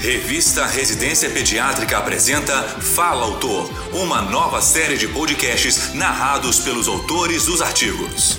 Revista 0.00 0.66
Residência 0.66 1.30
Pediátrica 1.30 1.96
apresenta 1.96 2.52
Fala 2.62 3.24
Autor, 3.24 3.68
uma 3.94 4.20
nova 4.20 4.60
série 4.60 4.96
de 4.98 5.08
podcasts 5.08 5.94
narrados 5.94 6.60
pelos 6.60 6.86
autores 6.86 7.46
dos 7.46 7.62
artigos. 7.62 8.38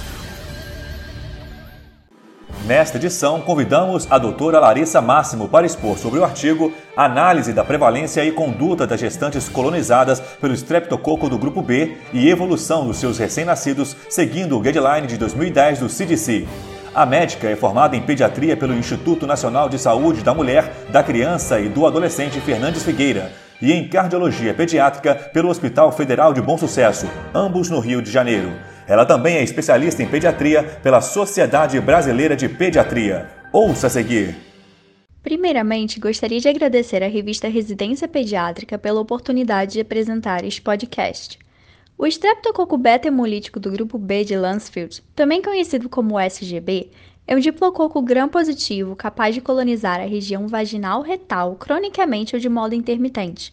Nesta 2.66 2.98
edição, 2.98 3.42
convidamos 3.42 4.08
a 4.10 4.18
doutora 4.18 4.60
Larissa 4.60 5.02
Máximo 5.02 5.50
para 5.50 5.66
expor 5.66 5.98
sobre 5.98 6.20
o 6.20 6.24
artigo 6.24 6.72
Análise 6.96 7.52
da 7.52 7.64
prevalência 7.64 8.24
e 8.24 8.32
conduta 8.32 8.86
das 8.86 9.00
gestantes 9.00 9.50
colonizadas 9.50 10.20
pelo 10.20 10.54
streptococo 10.54 11.28
do 11.28 11.40
grupo 11.40 11.62
B 11.62 11.98
e 12.14 12.30
evolução 12.30 12.86
dos 12.86 12.98
seus 12.98 13.18
recém-nascidos, 13.18 13.96
seguindo 14.10 14.56
o 14.56 14.62
guideline 14.62 15.08
de 15.08 15.18
2010 15.18 15.80
do 15.80 15.90
CDC. 15.90 16.48
A 16.94 17.06
médica 17.06 17.48
é 17.50 17.56
formada 17.56 17.96
em 17.96 18.02
pediatria 18.02 18.58
pelo 18.58 18.74
Instituto 18.74 19.28
Nacional 19.28 19.70
de 19.70 19.78
Saúde 19.78 20.24
da 20.24 20.34
Mulher, 20.34 20.72
da 20.90 21.04
Criança 21.04 21.60
e 21.60 21.70
do 21.70 21.86
Adolescente 21.86 22.40
Fernandes 22.40 22.84
Figueira 22.84 23.32
e 23.62 23.74
em 23.74 23.88
cardiologia 23.88 24.54
pediátrica 24.54 25.16
pelo 25.16 25.50
Hospital 25.50 25.92
Federal 25.92 26.34
de 26.34 26.42
Bom 26.42 26.58
Sucesso, 26.58 27.08
ambos 27.34 27.70
no 27.70 27.80
Rio 27.80 28.02
de 28.02 28.12
Janeiro. 28.12 28.52
Ela 28.88 29.06
também 29.06 29.38
é 29.38 29.44
especialista 29.44 30.02
em 30.02 30.08
pediatria 30.08 30.64
pela 30.64 31.02
Sociedade 31.02 31.80
Brasileira 31.80 32.36
de 32.36 32.48
Pediatria. 32.48 33.28
Ouça 33.52 33.88
a 33.88 33.90
seguir. 33.90 34.36
Primeiramente, 35.22 36.00
gostaria 36.00 36.40
de 36.40 36.48
agradecer 36.48 37.04
à 37.04 37.08
revista 37.08 37.50
Residência 37.50 38.08
Pediátrica 38.08 38.78
pela 38.78 39.02
oportunidade 39.02 39.74
de 39.74 39.82
apresentar 39.82 40.46
este 40.46 40.62
podcast. 40.62 41.38
O 42.00 42.06
estreptococo 42.06 42.78
beta-hemolítico 42.78 43.60
do 43.60 43.72
grupo 43.72 43.98
B 43.98 44.24
de 44.24 44.38
Lansfield, 44.38 45.02
também 45.16 45.42
conhecido 45.42 45.90
como 45.90 46.20
SGB, 46.20 46.92
é 47.26 47.36
um 47.36 47.40
diplococo 47.40 48.00
gram-positivo 48.04 48.96
capaz 48.96 49.34
de 49.34 49.42
colonizar 49.42 50.00
a 50.00 50.06
região 50.06 50.48
vaginal 50.48 51.02
retal 51.02 51.56
cronicamente 51.56 52.36
ou 52.36 52.40
de 52.40 52.48
modo 52.48 52.76
intermitente. 52.76 53.52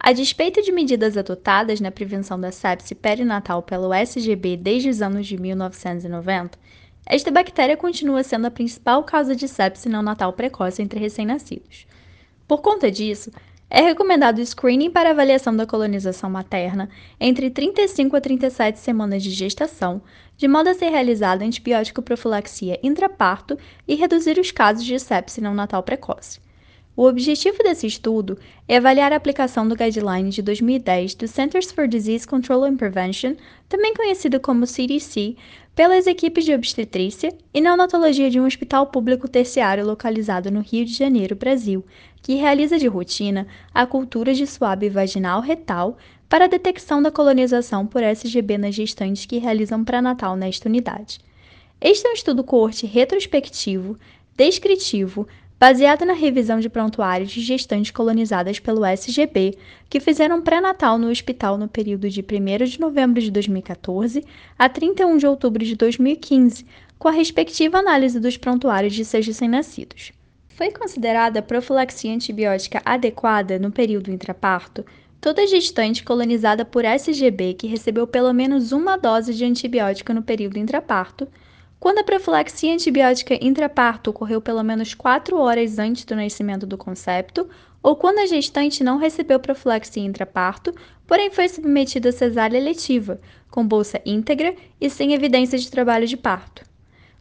A 0.00 0.10
despeito 0.10 0.62
de 0.62 0.72
medidas 0.72 1.18
adotadas 1.18 1.82
na 1.82 1.90
prevenção 1.90 2.40
da 2.40 2.50
sepse 2.50 2.94
perinatal 2.94 3.62
pelo 3.62 3.92
SGB 3.92 4.56
desde 4.56 4.88
os 4.88 5.02
anos 5.02 5.26
de 5.26 5.36
1990, 5.36 6.58
esta 7.04 7.30
bactéria 7.30 7.76
continua 7.76 8.22
sendo 8.22 8.46
a 8.46 8.50
principal 8.50 9.04
causa 9.04 9.36
de 9.36 9.46
sepse 9.46 9.90
neonatal 9.90 10.32
precoce 10.32 10.80
entre 10.80 10.98
recém-nascidos. 10.98 11.86
Por 12.48 12.62
conta 12.62 12.90
disso, 12.90 13.30
é 13.74 13.80
recomendado 13.80 14.44
screening 14.44 14.90
para 14.90 15.12
avaliação 15.12 15.56
da 15.56 15.66
colonização 15.66 16.28
materna 16.28 16.90
entre 17.18 17.48
35 17.48 18.14
a 18.14 18.20
37 18.20 18.78
semanas 18.78 19.22
de 19.22 19.30
gestação, 19.30 20.02
de 20.36 20.46
modo 20.46 20.68
a 20.68 20.74
ser 20.74 20.90
realizada 20.90 21.42
antibiótico 21.42 22.02
profilaxia 22.02 22.78
intraparto 22.82 23.58
e 23.88 23.94
reduzir 23.94 24.38
os 24.38 24.50
casos 24.50 24.84
de 24.84 25.00
sepse 25.00 25.40
neonatal 25.40 25.82
precoce. 25.82 26.38
O 26.94 27.06
objetivo 27.06 27.56
desse 27.62 27.86
estudo 27.86 28.38
é 28.68 28.76
avaliar 28.76 29.14
a 29.14 29.16
aplicação 29.16 29.66
do 29.66 29.74
guideline 29.74 30.28
de 30.28 30.42
2010 30.42 31.14
do 31.14 31.26
Centers 31.26 31.72
for 31.72 31.88
Disease 31.88 32.26
Control 32.26 32.64
and 32.64 32.76
Prevention, 32.76 33.34
também 33.66 33.94
conhecido 33.94 34.38
como 34.38 34.66
CDC, 34.66 35.34
pelas 35.74 36.06
equipes 36.06 36.44
de 36.44 36.52
obstetrícia 36.52 37.34
e 37.54 37.62
neonatologia 37.62 38.28
de 38.28 38.38
um 38.38 38.44
hospital 38.44 38.88
público 38.88 39.26
terciário 39.26 39.86
localizado 39.86 40.50
no 40.50 40.60
Rio 40.60 40.84
de 40.84 40.92
Janeiro, 40.92 41.34
Brasil, 41.34 41.82
que 42.20 42.34
realiza 42.34 42.78
de 42.78 42.86
rotina 42.86 43.46
a 43.72 43.86
cultura 43.86 44.34
de 44.34 44.46
suave 44.46 44.90
vaginal 44.90 45.40
retal 45.40 45.96
para 46.28 46.44
a 46.44 46.48
detecção 46.48 47.02
da 47.02 47.10
colonização 47.10 47.86
por 47.86 48.02
SGB 48.02 48.58
nas 48.58 48.74
gestantes 48.74 49.24
que 49.24 49.38
realizam 49.38 49.82
pré-natal 49.82 50.36
nesta 50.36 50.68
unidade. 50.68 51.20
Este 51.80 52.06
é 52.06 52.10
um 52.10 52.14
estudo 52.14 52.44
coorte 52.44 52.86
retrospectivo, 52.86 53.98
descritivo, 54.36 55.26
baseado 55.62 56.04
na 56.04 56.12
revisão 56.12 56.58
de 56.58 56.68
prontuários 56.68 57.30
de 57.30 57.40
gestantes 57.40 57.92
colonizadas 57.92 58.58
pelo 58.58 58.84
SGB, 58.84 59.56
que 59.88 60.00
fizeram 60.00 60.42
pré-natal 60.42 60.98
no 60.98 61.08
hospital 61.08 61.56
no 61.56 61.68
período 61.68 62.10
de 62.10 62.20
1 62.20 62.64
de 62.64 62.80
novembro 62.80 63.22
de 63.22 63.30
2014 63.30 64.24
a 64.58 64.68
31 64.68 65.18
de 65.18 65.24
outubro 65.28 65.64
de 65.64 65.76
2015, 65.76 66.66
com 66.98 67.06
a 67.06 67.12
respectiva 67.12 67.78
análise 67.78 68.18
dos 68.18 68.36
prontuários 68.36 68.92
de 68.92 69.04
seus 69.04 69.24
recém-nascidos. 69.24 70.10
Foi 70.48 70.72
considerada 70.72 71.40
profilaxia 71.40 72.12
antibiótica 72.12 72.82
adequada 72.84 73.56
no 73.56 73.70
período 73.70 74.10
intraparto 74.10 74.84
toda 75.20 75.46
gestante 75.46 76.02
colonizada 76.02 76.64
por 76.64 76.84
SGB 76.84 77.54
que 77.54 77.68
recebeu 77.68 78.08
pelo 78.08 78.32
menos 78.32 78.72
uma 78.72 78.96
dose 78.96 79.32
de 79.32 79.44
antibiótico 79.44 80.12
no 80.12 80.24
período 80.24 80.58
intraparto, 80.58 81.28
quando 81.82 81.98
a 81.98 82.04
profilaxia 82.04 82.72
antibiótica 82.72 83.36
intraparto 83.44 84.10
ocorreu 84.10 84.40
pelo 84.40 84.62
menos 84.62 84.94
4 84.94 85.36
horas 85.36 85.80
antes 85.80 86.04
do 86.04 86.14
nascimento 86.14 86.64
do 86.64 86.78
concepto, 86.78 87.48
ou 87.82 87.96
quando 87.96 88.20
a 88.20 88.26
gestante 88.26 88.84
não 88.84 88.98
recebeu 88.98 89.40
profilaxia 89.40 90.04
intraparto, 90.04 90.72
porém 91.08 91.28
foi 91.32 91.48
submetida 91.48 92.10
a 92.10 92.12
cesárea 92.12 92.60
letiva, 92.60 93.20
com 93.50 93.66
bolsa 93.66 94.00
íntegra 94.06 94.54
e 94.80 94.88
sem 94.88 95.12
evidência 95.12 95.58
de 95.58 95.68
trabalho 95.68 96.06
de 96.06 96.16
parto. 96.16 96.64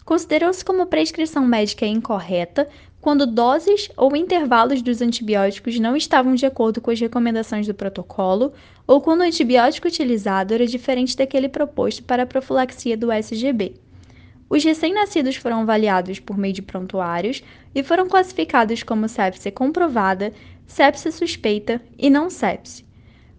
Considerou-se 0.06 0.64
como 0.64 0.86
prescrição 0.86 1.44
médica 1.44 1.88
incorreta 1.88 2.70
quando 3.02 3.26
doses 3.26 3.90
ou 3.98 4.16
intervalos 4.16 4.84
dos 4.84 5.02
antibióticos 5.02 5.80
não 5.80 5.96
estavam 5.96 6.36
de 6.36 6.46
acordo 6.46 6.80
com 6.80 6.92
as 6.92 7.00
recomendações 7.00 7.66
do 7.66 7.74
protocolo 7.74 8.54
ou 8.86 9.02
quando 9.02 9.22
o 9.22 9.24
antibiótico 9.24 9.88
utilizado 9.88 10.54
era 10.54 10.68
diferente 10.68 11.18
daquele 11.18 11.50
proposto 11.50 12.04
para 12.04 12.22
a 12.22 12.28
profilaxia 12.28 12.96
do 12.96 13.12
SGB. 13.12 13.74
Os 14.52 14.66
recém-nascidos 14.66 15.38
foram 15.38 15.62
avaliados 15.62 16.20
por 16.20 16.38
meio 16.38 16.54
de 16.54 16.62
prontuários 16.62 17.42
e 17.74 17.82
foram 17.82 18.10
classificados 18.10 18.84
como 18.84 19.08
sepse 19.08 19.50
comprovada, 19.50 20.34
sepse 20.68 21.10
suspeita 21.10 21.82
e 21.98 22.10
não 22.10 22.30
sepse. 22.30 22.84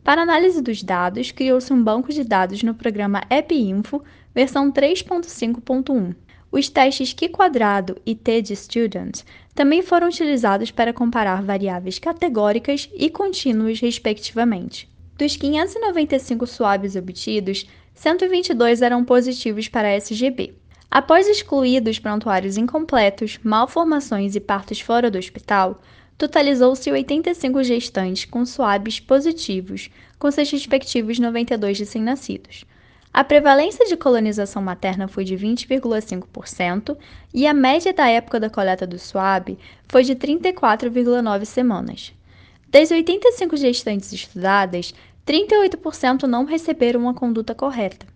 Para 0.02 0.22
análise 0.22 0.62
dos 0.62 0.82
dados, 0.82 1.30
criou-se 1.30 1.70
um 1.70 1.84
banco 1.84 2.10
de 2.10 2.24
dados 2.24 2.62
no 2.62 2.74
programa 2.74 3.20
EpiInfo, 3.28 4.02
versão 4.34 4.72
3.5.1. 4.72 6.14
Os 6.50 6.70
testes 6.70 7.12
Q 7.12 7.28
quadrado 7.28 8.00
e 8.06 8.14
T 8.14 8.40
de 8.40 8.56
Student 8.56 9.20
também 9.54 9.82
foram 9.82 10.08
utilizados 10.08 10.70
para 10.70 10.94
comparar 10.94 11.42
variáveis 11.42 11.98
categóricas 11.98 12.88
e 12.94 13.10
contínuas, 13.10 13.78
respectivamente. 13.80 14.88
Dos 15.18 15.36
595 15.36 16.46
swabs 16.46 16.96
obtidos, 16.96 17.66
122 17.92 18.80
eram 18.80 19.04
positivos 19.04 19.68
para 19.68 19.94
SGB. 19.94 20.61
Após 20.94 21.26
excluir 21.26 21.80
dos 21.80 21.98
prontuários 21.98 22.58
incompletos, 22.58 23.40
malformações 23.42 24.36
e 24.36 24.40
partos 24.40 24.78
fora 24.78 25.10
do 25.10 25.16
hospital, 25.16 25.80
totalizou-se 26.18 26.92
85 26.92 27.62
gestantes 27.64 28.26
com 28.26 28.44
swabs 28.44 29.00
positivos, 29.00 29.88
com 30.18 30.30
seus 30.30 30.50
respectivos 30.50 31.18
92 31.18 31.78
recém-nascidos. 31.78 32.66
A 33.10 33.24
prevalência 33.24 33.86
de 33.86 33.96
colonização 33.96 34.60
materna 34.60 35.08
foi 35.08 35.24
de 35.24 35.34
20,5% 35.34 36.94
e 37.32 37.46
a 37.46 37.54
média 37.54 37.94
da 37.94 38.06
época 38.10 38.38
da 38.38 38.50
coleta 38.50 38.86
do 38.86 38.98
swab 38.98 39.56
foi 39.88 40.02
de 40.02 40.14
34,9 40.14 41.46
semanas. 41.46 42.12
Das 42.68 42.90
85 42.90 43.56
gestantes 43.56 44.12
estudadas, 44.12 44.92
38% 45.26 46.24
não 46.24 46.44
receberam 46.44 47.00
uma 47.00 47.14
conduta 47.14 47.54
correta. 47.54 48.12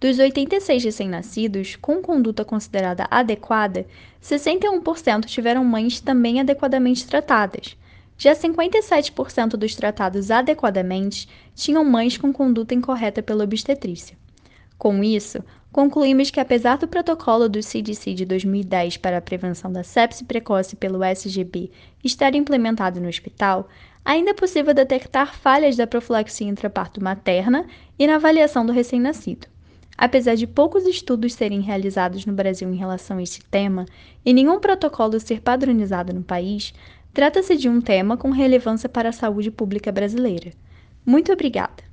Dos 0.00 0.16
86 0.16 0.84
recém-nascidos 0.84 1.74
com 1.74 2.00
conduta 2.00 2.44
considerada 2.44 3.08
adequada, 3.10 3.84
61% 4.22 5.24
tiveram 5.24 5.64
mães 5.64 6.00
também 6.00 6.38
adequadamente 6.38 7.04
tratadas. 7.04 7.76
Já 8.16 8.32
57% 8.32 9.56
dos 9.56 9.74
tratados 9.74 10.30
adequadamente 10.30 11.28
tinham 11.52 11.84
mães 11.84 12.16
com 12.16 12.32
conduta 12.32 12.74
incorreta 12.74 13.24
pela 13.24 13.42
obstetrícia. 13.42 14.16
Com 14.78 15.02
isso, 15.02 15.42
concluímos 15.72 16.30
que, 16.30 16.38
apesar 16.38 16.78
do 16.78 16.86
protocolo 16.86 17.48
do 17.48 17.60
CDC 17.60 18.14
de 18.14 18.24
2010 18.24 18.98
para 18.98 19.18
a 19.18 19.20
prevenção 19.20 19.72
da 19.72 19.82
sepse 19.82 20.22
precoce 20.22 20.76
pelo 20.76 21.02
SGB 21.02 21.72
estar 22.04 22.36
implementado 22.36 23.00
no 23.00 23.08
hospital, 23.08 23.68
ainda 24.04 24.30
é 24.30 24.34
possível 24.34 24.72
detectar 24.72 25.34
falhas 25.34 25.76
da 25.76 25.88
profilaxia 25.88 26.46
intraparto 26.46 27.02
materna 27.02 27.66
e 27.98 28.06
na 28.06 28.14
avaliação 28.14 28.64
do 28.64 28.72
recém-nascido. 28.72 29.48
Apesar 29.98 30.36
de 30.36 30.46
poucos 30.46 30.86
estudos 30.86 31.34
serem 31.34 31.60
realizados 31.60 32.24
no 32.24 32.32
Brasil 32.32 32.72
em 32.72 32.76
relação 32.76 33.18
a 33.18 33.22
este 33.22 33.42
tema 33.44 33.84
e 34.24 34.32
nenhum 34.32 34.60
protocolo 34.60 35.18
ser 35.18 35.40
padronizado 35.40 36.14
no 36.14 36.22
país, 36.22 36.72
trata-se 37.12 37.56
de 37.56 37.68
um 37.68 37.80
tema 37.80 38.16
com 38.16 38.30
relevância 38.30 38.88
para 38.88 39.08
a 39.08 39.12
saúde 39.12 39.50
pública 39.50 39.90
brasileira. 39.90 40.52
Muito 41.04 41.32
obrigada! 41.32 41.88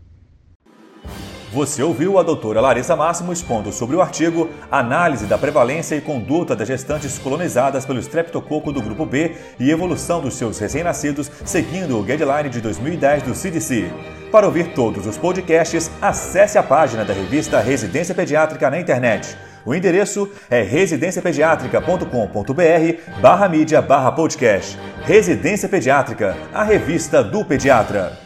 Você 1.51 1.81
ouviu 1.81 2.19
a 2.19 2.23
doutora 2.23 2.59
Larissa 2.59 2.95
Máximo 2.95 3.31
expondo 3.31 3.71
sobre 3.71 3.95
o 3.95 4.01
artigo 4.01 4.49
Análise 4.69 5.25
da 5.25 5.37
prevalência 5.37 5.95
e 5.95 6.01
conduta 6.01 6.55
das 6.55 6.67
gestantes 6.67 7.17
colonizadas 7.17 7.85
pelo 7.85 7.99
streptococo 7.99 8.73
do 8.73 8.81
grupo 8.81 9.05
B 9.05 9.35
e 9.57 9.71
evolução 9.71 10.21
dos 10.21 10.33
seus 10.33 10.59
recém-nascidos, 10.59 11.31
seguindo 11.45 11.97
o 11.97 12.03
guideline 12.03 12.49
de 12.49 12.59
2010 12.59 13.23
do 13.23 13.33
CDC. 13.33 13.89
Para 14.35 14.47
ouvir 14.47 14.73
todos 14.73 15.07
os 15.07 15.17
podcasts, 15.17 15.89
acesse 16.01 16.57
a 16.57 16.63
página 16.63 17.05
da 17.05 17.13
revista 17.13 17.61
Residência 17.61 18.13
Pediátrica 18.13 18.69
na 18.69 18.77
internet 18.77 19.37
O 19.65 19.73
endereço 19.73 20.29
é 20.49 20.61
residenciapediatrica.com.br 20.61 23.21
barra 23.21 23.47
mídia 23.47 23.81
barra 23.81 24.11
podcast. 24.11 24.77
Residência 25.05 25.69
Pediátrica, 25.69 26.35
a 26.53 26.65
revista 26.65 27.23
do 27.23 27.45
pediatra. 27.45 28.19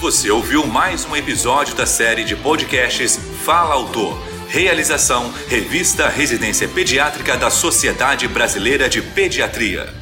Você 0.00 0.32
ouviu 0.32 0.66
mais 0.66 1.04
um 1.04 1.14
episódio 1.14 1.76
da 1.76 1.86
série 1.86 2.24
de 2.24 2.34
podcasts 2.34 3.16
Fala 3.44 3.74
Autor. 3.74 4.20
Realização 4.48 5.32
Revista 5.46 6.08
Residência 6.08 6.66
Pediátrica 6.66 7.36
da 7.36 7.50
Sociedade 7.50 8.26
Brasileira 8.26 8.88
de 8.88 9.00
Pediatria. 9.00 9.97